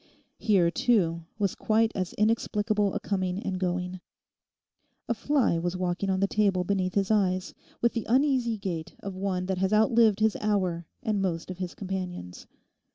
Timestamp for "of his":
11.51-11.75